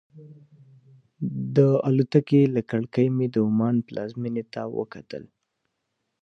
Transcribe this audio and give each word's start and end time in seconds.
د 1.55 1.57
الوتکې 1.87 2.41
له 2.55 2.61
کړکۍ 2.69 3.07
مې 3.15 3.27
د 3.33 3.35
عمان 3.47 3.75
پلازمېنې 3.87 4.43
ته 4.53 4.61
وکتل. 4.77 5.23